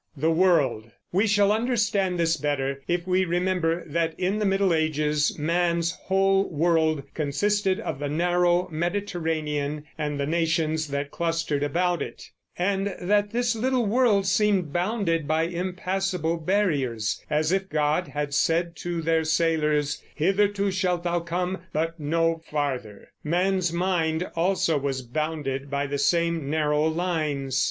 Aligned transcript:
We 1.11 1.27
shall 1.27 1.51
understand 1.51 2.17
this 2.17 2.35
better 2.35 2.81
if 2.87 3.05
we 3.05 3.23
remember 3.23 3.83
that 3.85 4.15
in 4.19 4.39
the 4.39 4.47
Middle 4.47 4.73
Ages 4.73 5.37
man's 5.37 5.91
whole 5.91 6.49
world 6.49 7.03
consisted 7.13 7.79
of 7.79 7.99
the 7.99 8.09
narrow 8.09 8.67
Mediterranean 8.71 9.83
and 9.99 10.19
the 10.19 10.25
nations 10.25 10.87
that 10.87 11.11
clustered 11.11 11.61
about 11.61 12.01
it; 12.01 12.31
and 12.57 12.95
that 12.99 13.29
this 13.31 13.55
little 13.55 13.85
world 13.85 14.25
seemed 14.25 14.73
bounded 14.73 15.27
by 15.27 15.43
impassable 15.43 16.37
barriers, 16.37 17.23
as 17.29 17.51
if 17.51 17.69
God 17.69 18.07
had 18.07 18.33
said 18.33 18.75
to 18.77 19.03
their 19.03 19.23
sailors, 19.23 20.01
"Hitherto 20.15 20.71
shalt 20.71 21.03
thou 21.03 21.19
come, 21.19 21.59
but 21.73 21.99
no 21.99 22.41
farther." 22.49 23.11
Man's 23.23 23.71
mind 23.71 24.27
also 24.35 24.79
was 24.79 25.03
bounded 25.03 25.69
by 25.69 25.85
the 25.85 25.99
same 25.99 26.49
narrow 26.49 26.85
lines. 26.87 27.59